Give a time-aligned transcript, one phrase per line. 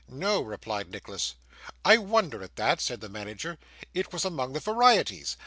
[0.09, 1.35] 'No,' replied Nicholas.
[1.85, 3.59] 'I wonder at that,' said the manager.
[3.93, 5.37] 'It was among the varieties.